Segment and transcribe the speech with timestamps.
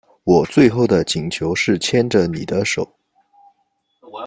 [0.23, 2.95] 我最后的请求是牵着妳的手